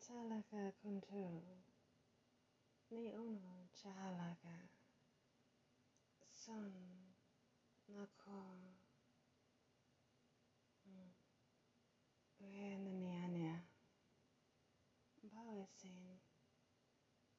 [0.00, 1.42] Talaka kuntu.
[2.90, 4.56] Ni uno chalaka.
[6.32, 6.72] Son.
[7.88, 8.40] Nako.
[12.40, 13.52] Uhenaniania.
[15.22, 15.30] Mm.
[15.32, 16.18] Bawesin.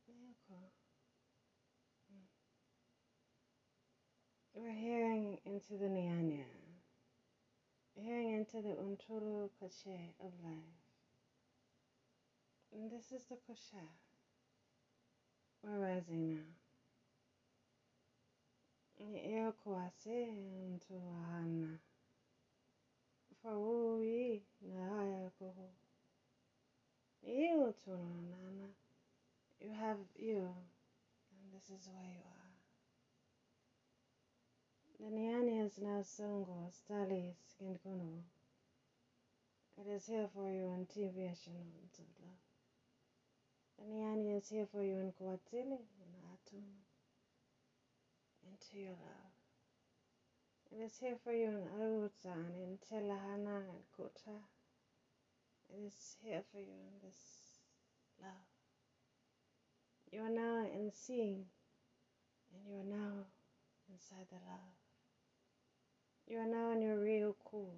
[0.07, 0.71] Nioko.
[2.12, 2.28] Mm.
[4.54, 6.46] We're hearing into the Nyanya,
[7.96, 10.90] hearing into the Unturu Koche of life.
[12.74, 13.84] This is the Kosha.
[15.62, 16.52] We're rising now.
[19.00, 20.29] Eo kuase
[20.64, 21.79] unto ahana.
[23.42, 25.68] For ui na haya koho.
[27.24, 27.74] You
[29.79, 30.38] have you.
[30.38, 32.52] And this is where you are.
[35.00, 38.23] The Nyani is now Songo, Stali, Skinkono.
[39.78, 42.51] It is here for you on TV Ashanon
[43.82, 43.90] Tula.
[43.90, 46.64] The Nyani is here for you in Kuatili, in Atum,
[48.46, 49.34] into your love.
[50.72, 54.40] It is here for you in Arutan, in Telahana, and Kota.
[55.70, 57.62] It is here for you in this
[58.22, 58.32] love.
[60.12, 61.45] You are now in seeing,
[62.54, 63.26] and you are now
[63.92, 64.76] inside the love.
[66.28, 67.76] You are now in your real cool,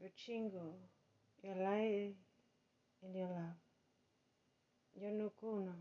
[0.00, 0.74] your chingo,
[1.42, 2.14] your light,
[3.02, 3.63] and your love.
[5.00, 5.74] Your nukuno,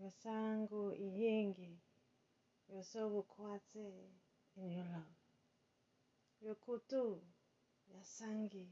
[0.00, 1.78] your sangu ihingi,
[2.68, 3.88] your sobu kwate,
[4.56, 5.16] in your love.
[6.40, 7.20] Your kutu,
[7.92, 8.66] your sangi,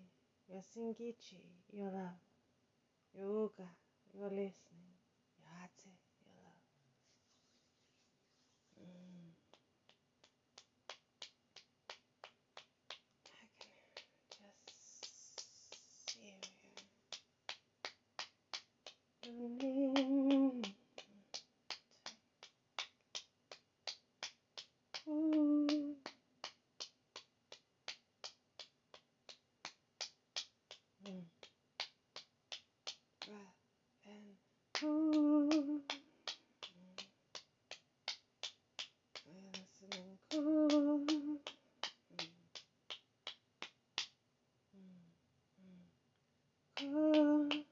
[46.80, 47.64] Mm.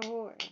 [0.00, 0.51] Say, oh,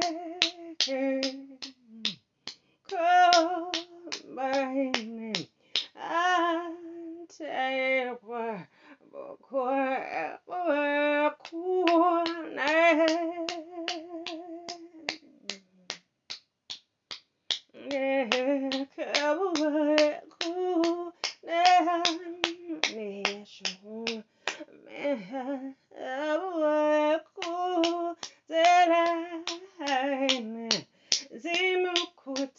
[0.00, 1.39] Combine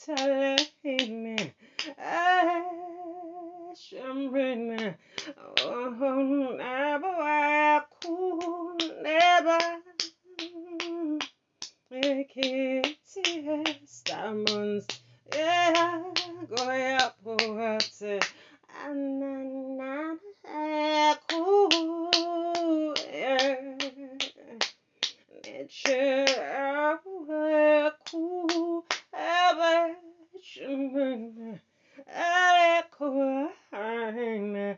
[0.02, 0.31] Zimukutalehime
[30.42, 31.60] Abashimuna
[32.08, 34.78] Alekuhana Kuna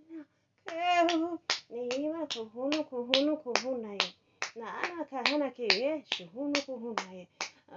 [0.68, 4.10] kehu niwa kuhunu kuhunu kuhuna ye
[4.56, 7.28] na ana kahana ke ye shuhunu kuhuna ye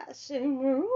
[0.09, 0.87] Ashimru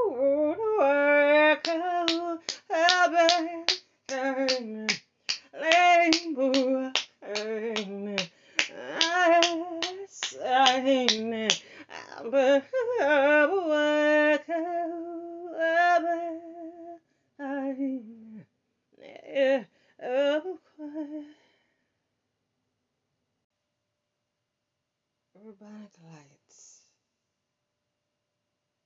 [25.41, 26.85] Urbanic lights.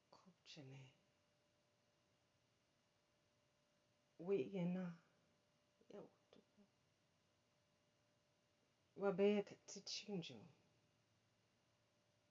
[0.09, 0.91] Kupchene.
[4.19, 4.85] Wiyena.
[5.93, 6.09] Yo.
[8.95, 10.39] Wabeka tichinjo.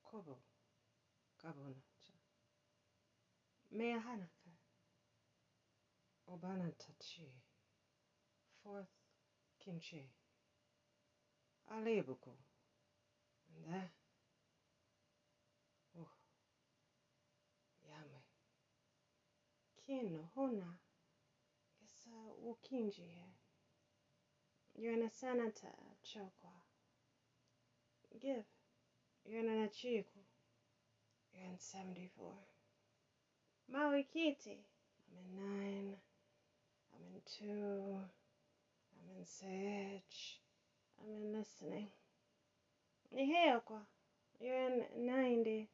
[0.03, 0.43] Kobo.
[1.37, 2.15] Kabonacha.
[3.71, 4.51] Mea hanaka.
[6.27, 7.29] Obana tachi.
[8.63, 8.89] Fourth
[9.59, 10.11] kimchi.
[11.71, 12.37] Alebuko.
[13.69, 13.91] And.
[15.97, 16.11] Oh,
[17.89, 18.21] yame.
[19.87, 20.19] Kin.
[21.83, 23.11] Yesa uh, ukinji.
[24.75, 25.73] You're in a sanata
[26.03, 26.53] chokwa.
[28.19, 28.45] Give.
[29.27, 30.21] You're in a chiku.
[31.35, 32.33] You're in 74.
[33.71, 34.65] Maui Kiti.
[35.11, 35.97] I'm in 9.
[36.95, 38.01] I'm in 2.
[38.95, 40.41] I'm in Sage.
[40.99, 41.89] I'm in listening.
[43.15, 43.81] Niheokwa.
[44.41, 45.69] You're in 90.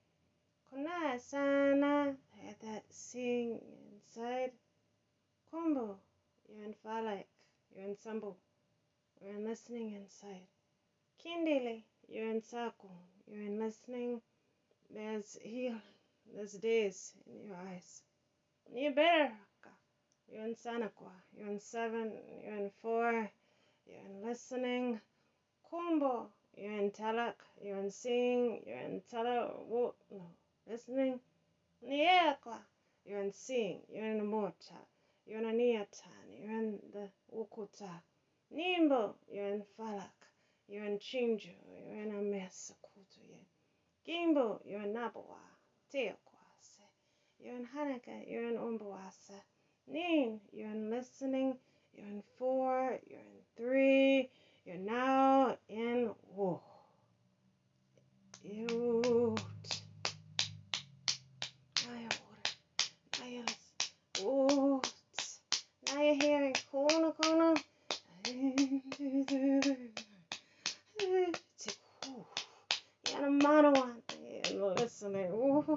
[0.68, 2.16] Kuna sana.
[2.62, 3.60] That sing
[4.00, 4.52] inside.
[5.50, 5.96] Kumbo.
[6.48, 7.24] You're in Falak.
[7.74, 8.34] You're in Sambu.
[9.20, 10.46] You're in listening inside.
[11.24, 11.82] Kindili.
[12.08, 12.88] You're in Saku.
[13.26, 14.20] You're in listening.
[14.92, 15.76] There's heal.
[16.34, 18.02] There's days in your eyes.
[18.74, 19.72] Niberaka.
[20.32, 21.12] You're in Sanakwa.
[21.36, 22.12] You're in seven.
[22.44, 23.30] You're in four.
[23.86, 25.00] You're in listening.
[25.68, 26.28] Kumbo.
[26.56, 27.34] You're in Talak.
[27.62, 28.62] You're in seeing.
[28.66, 29.50] You're in Tala.
[29.68, 29.94] No.
[30.68, 31.20] Listening.
[31.82, 32.58] Niekwa.
[33.10, 33.80] You're in seeing.
[33.92, 34.78] You're in Mota.
[35.26, 36.30] You're in Aniatan.
[36.40, 37.90] You're in the Ukuta.
[38.52, 39.16] Nimbo.
[39.28, 40.20] You're in Falak.
[40.68, 41.50] You're in Chinju.
[41.88, 43.34] You're in Amesakutu.
[44.06, 44.60] Gimbo.
[44.64, 45.42] You're in Nabawa.
[45.92, 46.86] Teokwase.
[47.40, 48.30] You're in Hanukkah.
[48.30, 49.40] You're in Umbawasa.
[49.88, 50.40] Nin.
[50.52, 51.56] You're in listening.
[51.92, 52.96] You're in four.
[53.08, 54.30] You're in three.
[54.64, 56.60] You're now in war.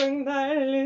[0.00, 0.79] bring thy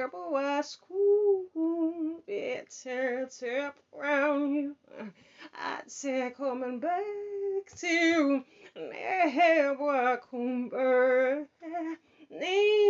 [0.00, 2.22] Bible was cool.
[2.26, 4.74] It's here to around you.
[5.54, 7.02] I'd say coming back
[7.80, 8.42] to
[8.74, 11.48] never come back.
[12.30, 12.80] Yeah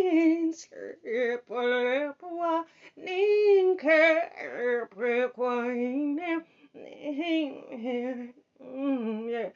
[9.29, 9.49] yeah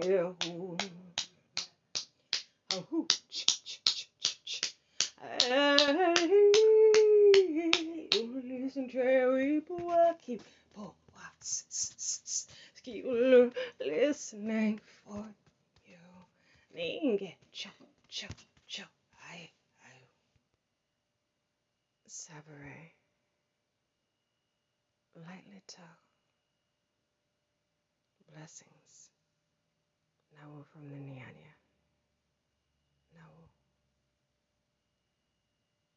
[0.00, 0.32] yeah
[2.72, 3.06] oh
[10.28, 10.42] keep
[10.74, 10.92] for
[12.84, 13.06] keep
[13.80, 14.77] listening